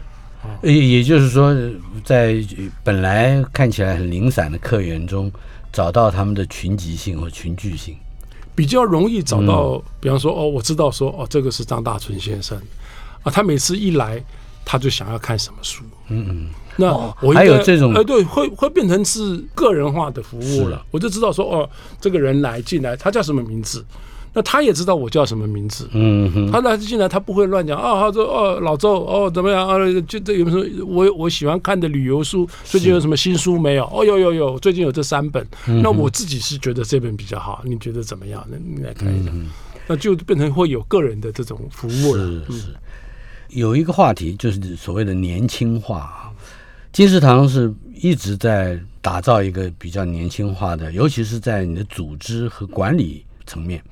[0.62, 1.54] 也也就是说，
[2.04, 2.37] 在
[2.83, 5.31] 本来看起来很零散的客源中。
[5.72, 7.96] 找到他们的群集性和群聚性，
[8.54, 9.83] 比较容易找到。
[10.00, 12.61] 比方说，哦，我知道说，哦，这个是张大春先生
[13.22, 14.22] 啊，他每次一来，
[14.64, 15.85] 他就想要看什么书。
[16.09, 20.85] 嗯嗯，那我还有这种，哎，对，会会变成是个人化的服务了。
[20.90, 23.85] 我就知道说，哦，这个人来进来，他叫什么名字？
[24.38, 29.77] 那他也知道我叫什么名字，嗯哼，他来进来他不会乱讲啊，他说哦老周哦怎么样啊？
[30.07, 33.85] 就这有什么我我喜欢看的旅游书，最近有什么新书没有？
[33.87, 35.44] 哦有有有，最近有这三本，
[35.83, 38.46] 那我自己是觉得这本比较好，你觉得怎么样？
[38.48, 39.33] 那你来看一下，
[39.88, 42.24] 那就变成会有个人的这种服务了。
[42.46, 42.66] 是是，
[43.48, 46.31] 有一个话题就是所谓的年轻化啊，
[46.92, 53.83] 金石堂是一直在打造一个比较年轻化的，尤其是在你的组织和管理层面。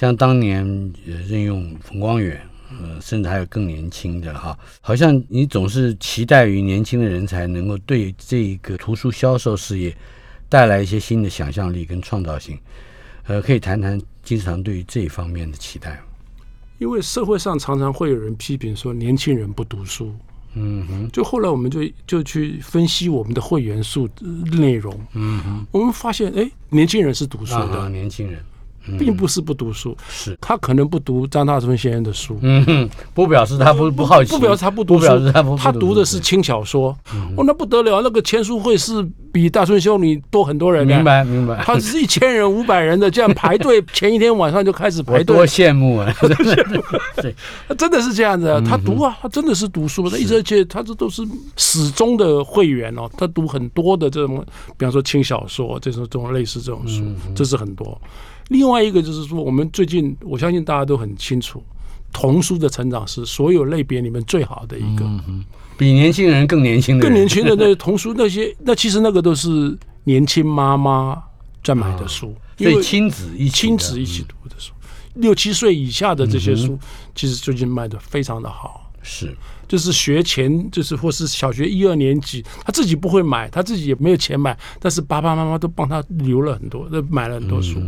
[0.00, 0.64] 像当年
[1.04, 2.40] 任用冯光远，
[2.80, 9.94] 呃，甚至还有更年轻的哈，好像你总是期待于年轻的人才能够对这个图书销售事业
[10.48, 12.58] 带来一些新的想象力跟创造性，
[13.26, 16.00] 呃，可以谈谈金石堂对于这一方面的期待
[16.78, 20.14] 因为社会上常常会有人批评说年轻人不读书，
[20.54, 24.08] 嗯哼，就后来我们就就去分析我们的会员数
[24.52, 28.42] 内容，嗯哼，我们发现哎，年轻人是读书的，年轻人。
[28.98, 30.36] 并不是不读书，是。
[30.40, 36.96] 他可能不读张大春先生的书，嗯，不表示他不不好奇，不表示他不读书，表示他不他读的是轻小说，
[37.36, 46.12] 哦，那不得了，那个签书会是比大春修女多很多人，明白明白，他是一千人五百人的这样排队，前一天晚上就开始排队，多羡慕啊，
[47.16, 47.34] 对，
[47.68, 51.22] 他真的是这样子，他读啊，他真的是读书，他而且他这都是
[51.56, 54.44] 始终的会员哦，他读很多的这种，
[54.78, 58.00] 比方说轻小说这种这种类似这种书，这是很多。
[58.50, 61.62] 另外一个就是说，我们最近我相信大家都很清楚，
[62.12, 65.08] 童书的成长是所有类别里面最好的一个，
[65.78, 71.22] 比年轻人更年轻的、更年轻的那 童书那些，那其实那个都是年轻妈妈
[71.62, 74.72] 在买的书，所以亲子一亲子一起读的书，
[75.14, 76.76] 六七岁以下的这些书，
[77.14, 79.34] 其实最近卖的非常的好，是。
[79.68, 87.80] 就是学前，就是或是小学一二年级，他自己不会买，他自己也没有钱买，但是爸爸妈妈都帮他留了很多，都买了很多书。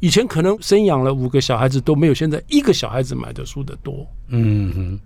[0.00, 4.06] 以前可能生养了五个小孩子都没有现在一个小孩子买的书的多。
[4.28, 5.00] 嗯哼，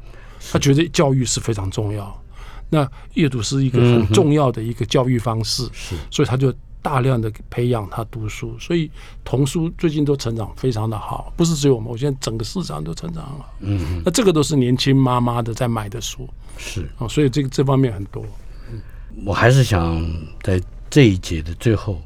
[0.50, 2.20] 他觉得教育是非常重要，
[2.68, 6.52] 那阅读是一个很重要的一个教育方式，是，所以他就。
[6.84, 8.90] 大量的培养他读书，所以
[9.24, 13.54] 童书最近都成长非常的好，不是只有我们，我现在整个市场都成长很好。
[13.60, 18.22] 嗯，那这个都是年轻妈妈的在买的书，是啊，所以这个这方面很多。
[18.70, 18.78] 嗯，
[19.24, 19.98] 我还是想
[20.42, 22.02] 在这一节的最后，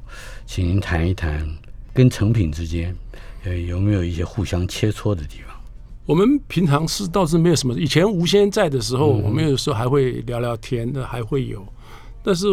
[0.46, 1.44] 请您谈一谈
[1.92, 2.94] 跟成品之间，
[3.42, 5.56] 呃，有没有一些互相切磋的地方？
[6.06, 11.66] 我们平常是倒是没有什么，以前吴先生在的时候，我们有时候还会聊聊天，那还会有，
[12.22, 12.46] 但是。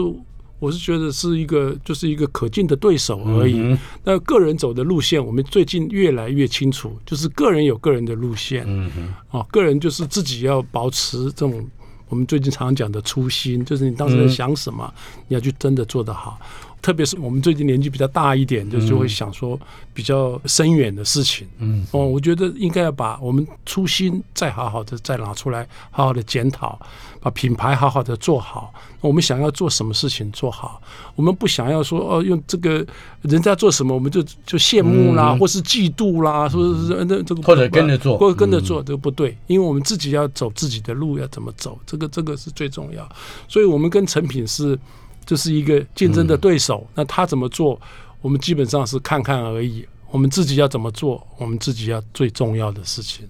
[0.59, 3.77] 我是觉得是一个，就是一个可敬的对手而已。
[4.03, 8.63] 那个人走的路线，我们最近越来越清楚，就是个人有个人的路线。
[8.67, 11.67] 嗯哼，哦，个人就是自己要保持这种
[12.07, 14.91] 我们最近常讲的初心，就是你当时在想什么，
[15.27, 16.39] 你要去真的做得好。
[16.85, 19.59] 特别是我们最近年纪比较大一点，就就会想说
[19.91, 21.47] 比较深远的事情。
[21.57, 26.79] 嗯，哦，我觉得应该要把我们初心再好好的再拿出来，好好的检讨，
[27.19, 28.71] 把品牌好好的做好。
[29.01, 30.79] 我们想要做什么事情做好，
[31.15, 32.85] 我们不想要说哦，用这个
[33.23, 43.09] 人家做什么我们就就羡慕啦，或是嫉妒啦，说是那这个或者跟着做，或者跟着做，这个不对，因为我们自己要走自己的路，要怎么走，这个这个是最重要。
[43.47, 44.77] 所以，我们跟成品是。
[45.25, 47.79] 这是一个竞争的对手，那他怎么做，
[48.21, 49.85] 我们基本上是看看而已。
[50.11, 53.27] 我们自己要怎么做，我们自己要最重要的事情。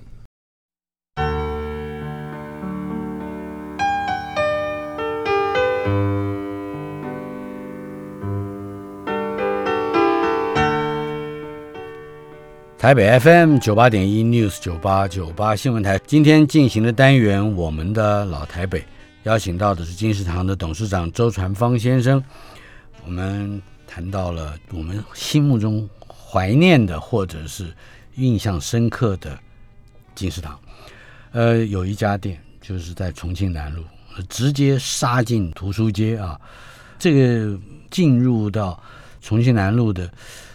[12.77, 18.85] 台北 FM 九八点一 News 九八九八新闻台今天进行的单元，我们的老台北。
[19.25, 22.23] 邀请到的是金石堂的董事长周传芳先生。
[23.03, 27.73] 我们谈到了我们心目中怀念的或者是
[28.17, 29.37] 印象深刻的
[30.13, 30.59] 金石堂。
[31.31, 33.83] 呃，有一家店就是在重庆南路，
[34.29, 36.39] 直接杀进图书街啊。
[36.99, 37.59] 这个
[37.89, 38.79] 进入到
[39.21, 40.07] 重庆南路的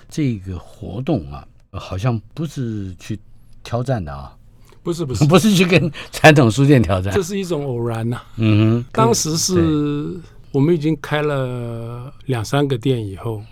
[0.08, 3.18] 这个活动啊，好像不是去
[3.64, 4.32] 挑战的啊。
[4.82, 8.20] 不是不是不是去跟传统书店挑战，这是一种偶然呐。
[8.36, 10.18] 嗯哼，当时是
[10.52, 13.42] 我们已经开了两三个店以后，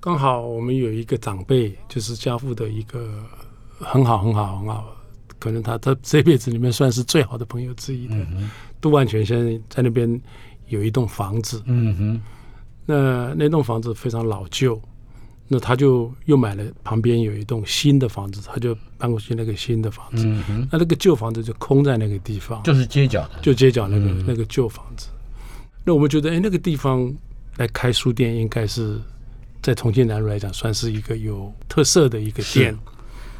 [0.00, 3.08] 刚好我们有一个长辈，就是家父的一个
[3.78, 4.96] 很好很好很好，
[5.38, 8.14] 可能他他这辈子里面算是最好的朋友之一的
[8.80, 10.20] 杜万全先生，在那边
[10.68, 11.62] 有一栋房子。
[11.66, 12.20] 嗯哼，
[12.86, 14.80] 那那栋房子非常老旧。
[15.50, 20.26] 那他就又买了旁边有一栋新的房子，他就搬过去那个新的房子。
[20.70, 25.08] 那那个旧房子就空在那个地方，就是街角的，就街角那个那个旧房子。
[25.84, 27.10] 那我们觉得，哎，那个地方
[27.56, 29.00] 来开书店，应该是
[29.62, 32.76] 在重庆南路来讲，算是一个有特色的一个店。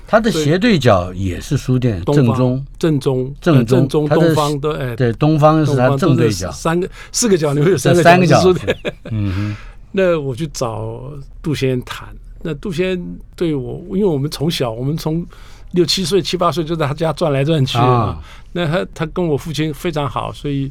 [0.07, 8.75] 它的斜对角也是书店，正中正中正正中东方的哎，对，东方是它正对角，三个四个角你会有三个三个角书店。
[9.11, 9.57] 嗯哼。
[9.93, 11.01] 那我去找
[11.43, 12.09] 杜先生谈，
[12.43, 15.25] 那杜先生对我，因为我们从小，我们从
[15.73, 18.23] 六七岁、七八岁就在他家转来转去啊。
[18.53, 20.71] 那他他跟我父亲非常好，所以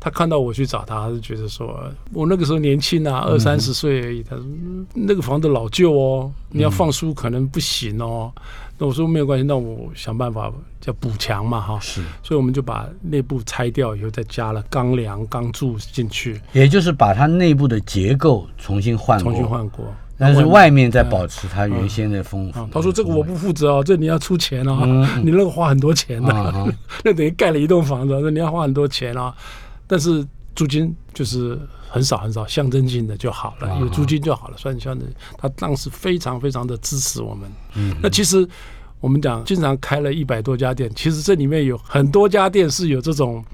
[0.00, 4.22] 他看到我去找他，就觉得说我那个时候年轻啊，二三十岁而已。
[4.22, 4.44] 他说
[4.94, 8.32] 那个房子老旧哦，你要放书可能不行哦。
[8.76, 19.86] 那我说没有关系，那我想办法叫补墙嘛，哈，是，所以我们就把内部拆掉以后，再加了钢梁、钢柱进去，也就是把它内部的结构重新换过，重新换过，
[20.18, 22.68] 但是外面在保持它原先的丰富。
[22.72, 26.32] 他说这个我不负责哦，这你要出钱哦， 你那个花很多钱的，
[27.04, 29.32] 那等于盖了一栋房子，那你要花很多钱啊，
[29.86, 31.56] 但是租金就是
[31.94, 35.08] 很少很少，象征性的就好了，有租金就好了，算象征。
[35.38, 38.48] 他当时非常非常的支持我们，嗯，那其实。
[39.00, 43.44] 我们讲经常开了一百多家店，其实这里面有很多家店是有这种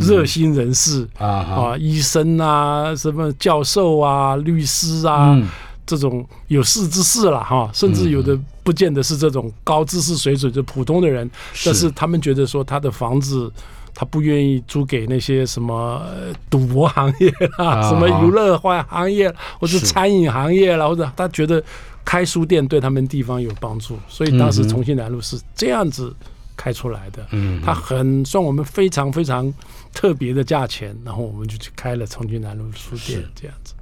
[0.00, 5.36] 热心人士啊，啊，医生啊，什么教授啊，律师啊，
[5.84, 11.28] 这种有识之士了哈，甚至有的不见得是这种高知识水准，就普通的人，
[11.64, 11.90] 但是。
[11.90, 13.50] 他们觉得说他的房子
[13.94, 16.02] 他不愿意租给那些什么
[16.50, 21.62] 赌博行业啦，什么娱乐化行业，或者餐饮行业啦，或者他觉得。
[22.04, 26.12] 开书店对他们地方有帮助，所以当时重庆南路是这样子
[26.56, 27.24] 开出来的。
[27.30, 29.54] 嗯，他很算我们非常非常
[29.94, 33.72] 特别的价钱，然后我们就去开了重庆南路书店，这样子。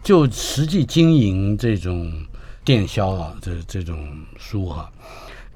[0.00, 2.08] 就实际经营这种
[2.64, 4.88] 电销啊，这这种书哈，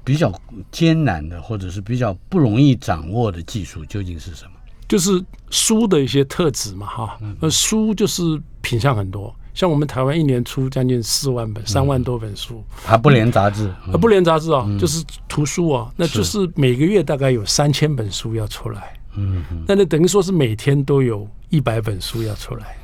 [0.03, 0.31] 比较
[0.71, 4.51] 艰难的，或者是比较不容易掌握的技术究竟是什么？
[4.87, 7.19] 就是书的一些特质嘛，哈。
[7.39, 8.21] 呃，书就是
[8.61, 9.33] 品相很多。
[9.53, 22.77] 像我们台湾一年出将近四万本、三万多本书，还不连杂志，啊，不连杂志啊，就是图书啊，那就是每个月大概有三千本书要出来，嗯，那那等于说是每天都有一百本书要出来，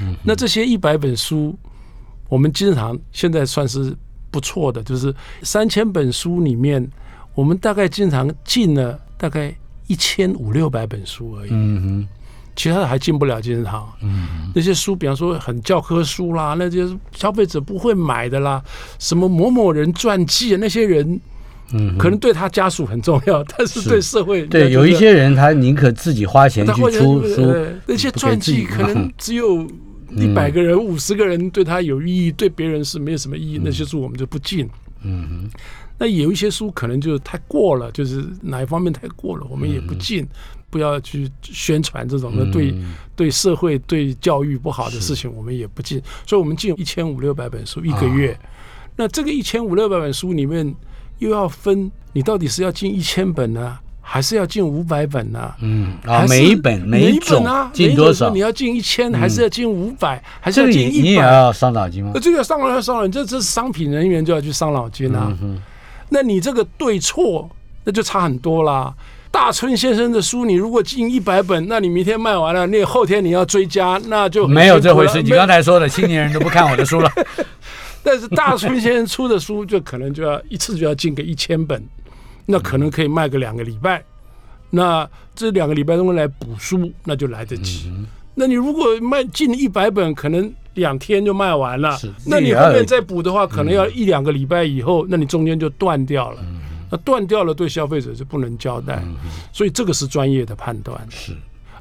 [0.00, 1.54] 嗯，那这些一百本书，
[2.30, 3.94] 我们经常现在算是
[4.30, 6.86] 不错的，就是三千本书里面，
[7.34, 9.54] 我们大概经常进了大概
[9.86, 12.08] 一千五六百本书而已，嗯哼。
[12.56, 18.60] 其他的还进不了金石堂，嗯，那些书，比方说很教科书啦，那些消费者不会买的啦，
[18.98, 21.20] 什么某某人传记啊，那些人，
[21.72, 27.54] 嗯，可能对他家属很重要，但是对社会，对有一些人他宁可自己花钱去出书，
[27.86, 29.64] 那些传记可能只有
[30.10, 34.68] 一百个人、五十个人对他有意义，对别人是没有什么意义，那些书我们就不进，
[35.02, 35.60] 嗯哼。
[36.00, 40.24] 那有一些书可能就太过了，就是哪一方面太过了，我们也不进，
[40.70, 42.72] 不要去宣传这种的对
[43.16, 46.00] 对社会、对教育不好的事情，我们也不进。
[46.24, 48.38] 所以，我们进一千五六百本书一个月。
[48.94, 50.72] 那这个一千五六百本书里面，
[51.18, 53.76] 又要分你到底是要进一千本呢，
[54.10, 55.52] 还是要进五百本呢？
[55.60, 58.30] 嗯，啊，每一本每一种啊，进多少？
[58.30, 61.02] 你要进一千，还是要进五百，还是要进一百？
[61.02, 62.12] 你也要伤脑筋吗？
[62.22, 65.36] 这个伤脑伤脑筋，这这是商品人员就要去伤脑筋啊。
[66.08, 67.50] 那你这个对错，
[67.84, 68.94] 那就差很多啦。
[69.30, 75.22] 大春先生的书，你如果进一百本，那你明天卖完了，那后天你要追加，那就没有这回事。
[75.22, 77.12] 你刚才说的青年人都不看我的书了。
[78.02, 81.84] 但是大春先生出的书，就可能就要一次就要进个一千本，
[82.48, 84.02] 那可能可以卖个两个礼拜。
[84.70, 87.92] 那这两个礼拜中来补书，那就来得及。
[88.34, 90.52] 那你如果卖进一百本，可能。
[90.74, 96.40] 两天就卖完了，那你后面再补的话，可能要一两个礼拜以后，那你中间就断掉了。
[96.88, 99.02] 那断掉了，对消费者是不能交代，
[99.52, 100.96] 所以这个是专业的判断。
[101.10, 101.32] 是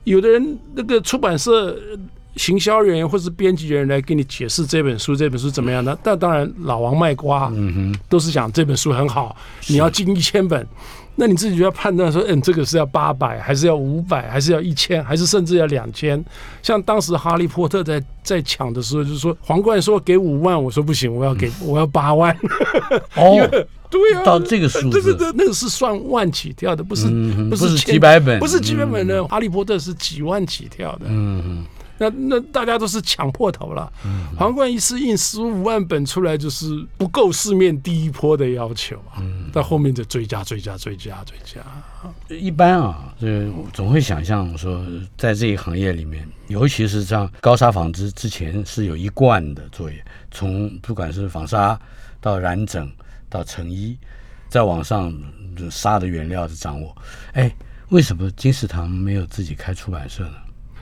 [0.03, 1.77] 有的人那个出版社
[2.37, 5.97] 行销人员或是编辑人员来给你解释这本书，这本书怎么样呢？
[6.03, 9.35] 但当然老王卖瓜，嗯哼，都是讲这本书很好，
[9.67, 10.65] 你要进一千本。
[11.19, 16.23] 那你自己就要判断说，嗯，这个是要八百，还是要五百，还是要一千，还是甚至要两千？
[16.61, 22.37] 像当时哈利波特在在抢的时候，就是说皇冠说给五万，我说不行，我要给我要八万。
[23.15, 23.49] 哦，
[23.89, 27.07] 对啊，到这个数字，对对对，那个是算万起跳的，不是
[27.49, 31.05] 不是几百本，不是几百本的哈利波特是几万起跳的。
[31.07, 31.65] 嗯嗯。
[31.97, 33.91] 那那大家都是抢破头了，
[34.37, 39.23] 皇冠一次印十五万本出来，就是不够市面第一波的要求啊。
[39.51, 41.61] 到后面就追加、追加、追加、追加。
[42.29, 44.85] 一般啊，这总会想象说，
[45.17, 51.79] 在这一行业里面，尤其是像高沙纺织之前是有一贯的作业，从不管是纺纱
[52.21, 52.91] 到染整
[53.29, 53.97] 到成衣，
[54.49, 55.11] 再往上
[55.71, 56.95] 纱的原料的掌握。
[57.33, 57.51] 哎，
[57.89, 60.35] 为什么金石堂没有自己开出版社呢？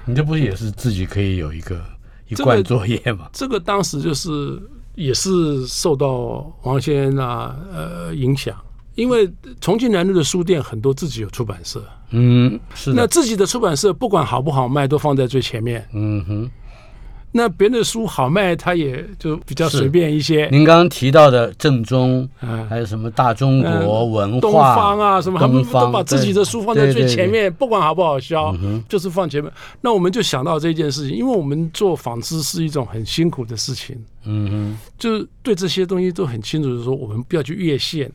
[0.05, 1.83] 你这不也是自己可以有一个
[2.27, 3.29] 一贯作业吗？
[3.33, 4.61] 这个当时就是
[4.95, 8.55] 也是受到王先生啊呃影响，
[8.95, 16.51] 因为重庆南路的书店很多自己有出版社，嗯，是那自己的出版社不管好不好卖都放在最前面，嗯哼。
[17.37, 20.47] 那别人的书好卖，他也就比较随便一些。
[20.53, 22.25] 您刚刚提到的正宗，
[22.69, 28.55] 还有什么大中国文化、东方啊什么，他们都把自己的书放在最前面，不管好不好销，
[28.87, 29.51] 就是放前面。
[29.81, 38.09] 那我们就想到这件事情，因为我们做纺织是一种很辛苦的事情，嗯嗯，就是对这些东西都很清楚就是说，我们不要去越线，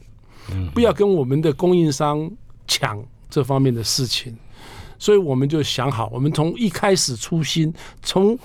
[0.73, 2.27] 不要跟我们的供应商
[2.67, 2.99] 抢
[3.29, 4.35] 这方面的事情，
[4.99, 7.71] 所以我们就想好，我们从一开始初心
[8.03, 8.39] 从。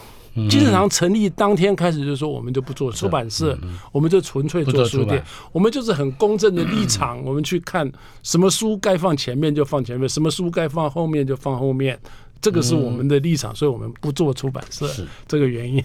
[0.49, 3.57] 金石堂成立当天开始就说，我们就不做出版社，
[3.93, 5.23] 我们就纯粹做书店。
[5.53, 7.89] 我们就是很公正的立场，我们去看
[8.21, 11.97] 什么书该放前面就放前面，什么书该放后面就放后面。
[12.41, 14.85] 这个是我们的立场，所以我们不做出版社。
[14.89, 15.81] 是这个原因。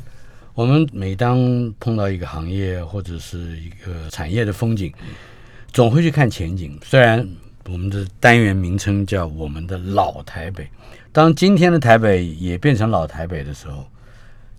[0.54, 1.38] 我们每当
[1.78, 4.92] 碰到一个行业或者是一个产业的风景，
[5.72, 6.76] 总会去看前景。
[6.82, 7.24] 虽然
[7.68, 10.68] 我们的单元名称叫我们的老台北，
[11.12, 13.84] 当今天的台北也变成老台北的时候。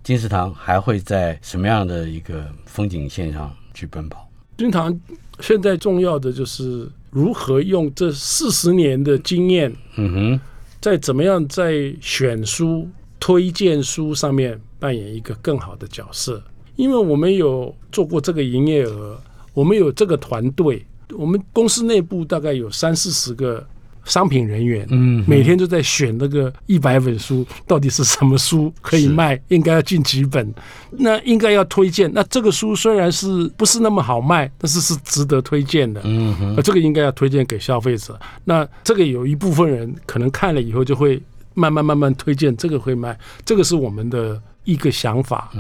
[0.04, 4.28] 金石堂还会在什么样的一个风景线上去奔跑？
[4.58, 5.00] 金石堂
[5.40, 10.40] 现在重要的就是如何用这四十年的经验，嗯哼，
[10.80, 12.88] 在怎么样在选书、
[13.20, 16.42] 推荐书上面扮演一个更好的角色。
[16.76, 19.20] 因为我们有做过这个营业额，
[19.54, 23.66] 我们有这个团队，我们公司内部大概有三四十个。
[24.06, 29.42] 商品人员，嗯，每天都在选那个一百本书，到底是什么书可以卖？
[29.50, 30.54] 应该要进几本？
[30.92, 32.12] 那应该要推荐。
[32.14, 36.02] 那这个书虽然是不是那么好卖，但是是值得推荐的。
[36.04, 38.20] 嗯哼，这个应该要推荐给消费者。
[38.44, 41.22] 那这个有一部分人可能看了以后就会
[41.54, 43.18] 慢慢慢慢推荐，这个会卖。
[43.46, 44.42] 这个是我们的。
[44.64, 45.52] 一个想法，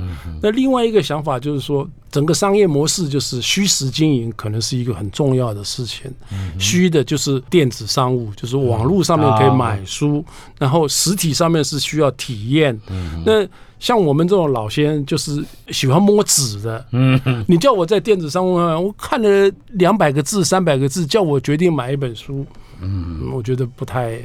[0.42, 6.12] 那另外一个想法就是说，整个商业模式就是虚实经营，可能是一个很重要的事情。
[6.60, 10.24] 虚的就是电子商务，就是网络上面可以买书，
[10.60, 12.80] 然后实体上面是需要体验。
[13.26, 13.48] 那
[13.80, 16.86] 像我们这种老先生，就是喜欢摸纸的。
[16.92, 22.46] 嗯你叫我在电子商务上，我看了两百个字、三百个字，叫我决定买一本书。
[22.82, 24.20] 嗯，我觉得不太，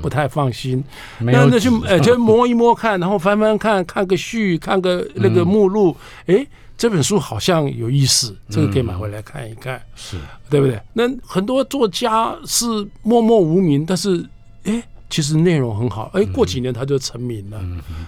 [0.00, 0.82] 不太放心。
[1.18, 5.96] 那那去，呃，就摸一摸看，然后翻翻看，看个序，看个那个目录，
[6.26, 6.46] 哎，
[6.76, 10.16] 这本书好像有意思，这个可以买回来看一看，是
[10.48, 10.80] 对不对？
[10.92, 12.66] 那很多作家是
[13.02, 14.24] 默默无名，但是，
[14.64, 17.60] 哎，其实内容很好，哎，过几年他就成名了。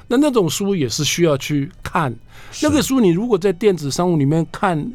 [0.07, 2.15] 那那种书也是需要去看。
[2.63, 4.91] 那个书你如果在电子商务里面看。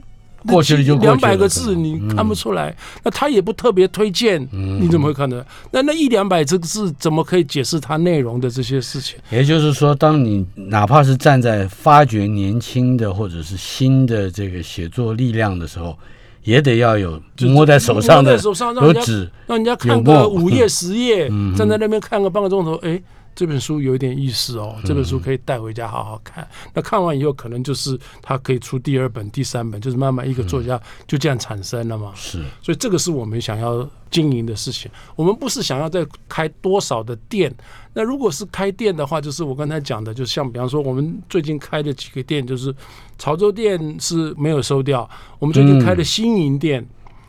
[0.47, 5.43] 过去了就两百个字你看不出来，那他也不特别推荐，你怎么会看呢？
[5.71, 9.17] 那那一两百这个字怎么可以解释它内容的这些事情？
[9.29, 15.97] 也就是说，当你哪怕是站在发掘年轻的或者是新的这个写作力量的时候，
[16.43, 18.37] 也得要有摸在手上的
[18.81, 23.01] 有纸，让人家看个五页十页，站在那边看个半个钟头，哎。
[23.36, 26.47] 这本书有一点意思哦，这本书可以带回家好好看。
[26.73, 32.11] 那看完以后，可能就是他可以出第二本、第三本，就是慢慢一个作家就这样产生了嘛。
[32.15, 34.89] 是，所以这个是我们想要经营的事情。
[35.15, 37.53] 我们不是想要再开多少的店。
[37.93, 42.73] 那如果是开店的话，就是我刚才讲的，就像比方说我们最近开的几个店，就是
[43.17, 45.09] 潮州店是没有收掉。
[45.39, 46.86] 我们最近开的新营店，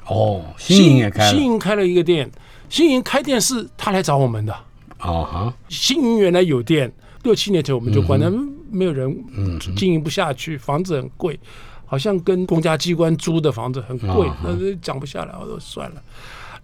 [0.07, 2.31] 哦，新营也开，新营开了一个店。
[2.69, 4.55] 新营开店是他来找我们的。
[5.05, 6.91] 哦哈，新营原来有店，
[7.23, 8.33] 六七年前我们就关了，
[8.71, 9.15] 没有人，
[9.77, 11.39] 经营不下去，房子很贵，
[11.85, 16.03] 好像跟公家机关租的房子很贵，那讲不下来，我说算了。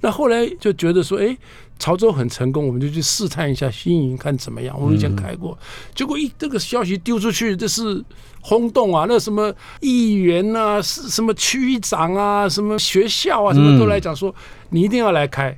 [0.03, 1.36] 那后来就觉得说，哎，
[1.78, 4.74] 潮州很成功，我们就去试探一下新营看怎么样。
[4.80, 5.59] 我们以前开过，
[5.95, 8.03] 结果一这个消息丢出去，这是
[8.41, 9.05] 轰动啊！
[9.07, 14.34] 那什么议员啊，是什么区长啊，什么学校啊，什么都来讲说，
[14.70, 15.55] 你一定要来开。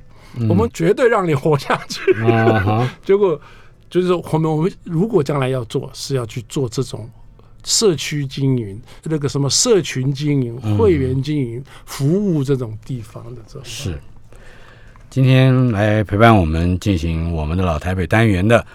[0.49, 2.01] 我们绝对让你活下去。
[3.05, 3.39] 结果
[3.89, 7.09] 就是说，我们我们如果将来要做，是要去做这种
[7.63, 13.61] 社区经营、那个什么社群经营、会员经营、服务这种地方的这种。
[13.63, 13.99] 是。
[15.09, 18.65] 今天来陪伴我们进行我们的老台北单元的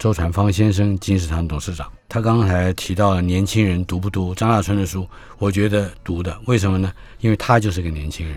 [0.00, 1.88] 周传芳先生，金石堂董事长。
[2.08, 5.06] 他刚才提到了年轻人读不读张大春的书？
[5.38, 6.92] 我觉得读的，为什么呢？
[7.20, 8.36] 因为他就是个年轻人。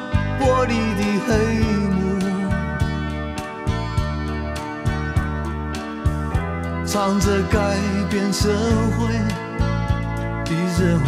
[0.41, 1.29] 玻璃的黑
[1.91, 2.01] 幕，
[6.83, 7.77] 藏着改
[8.09, 8.49] 变社
[8.97, 8.99] 会
[10.43, 11.05] 的任务，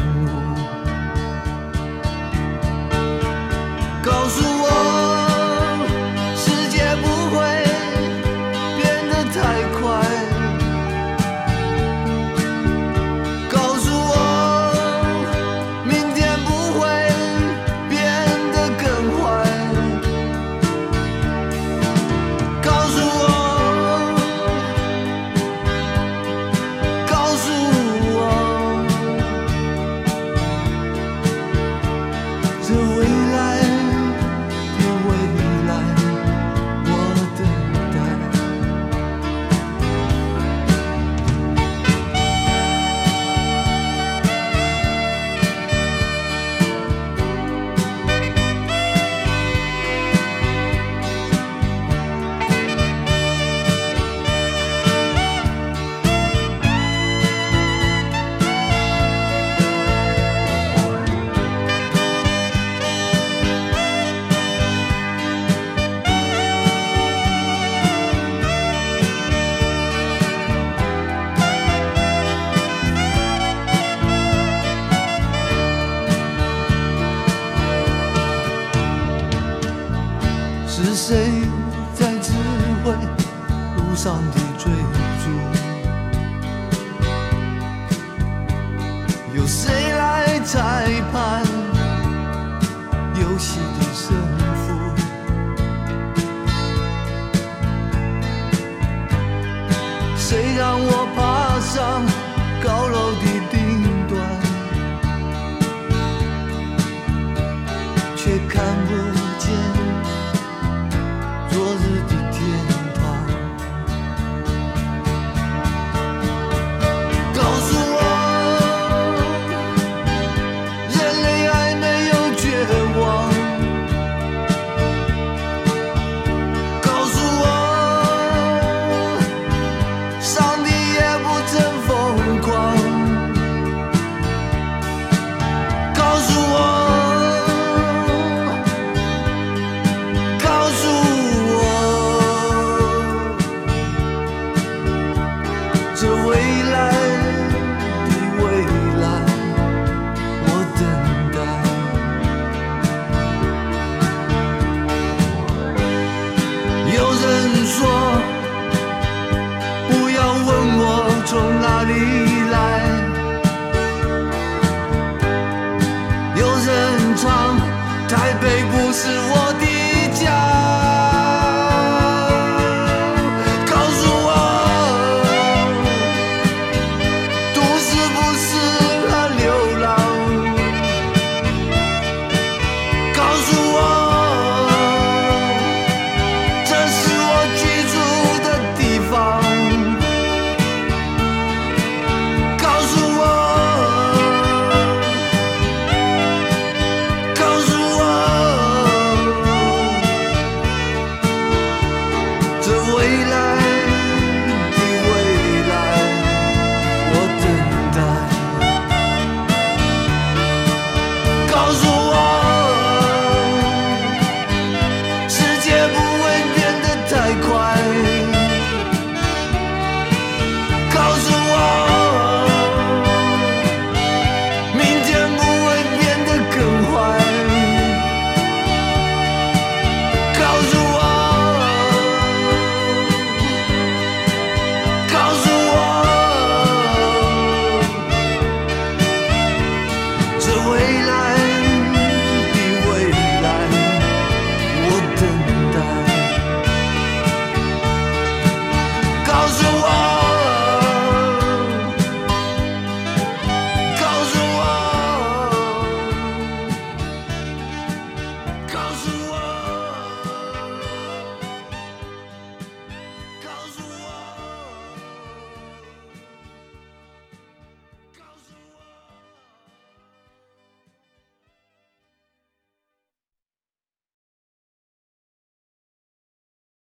[100.26, 101.23] 谁让我彷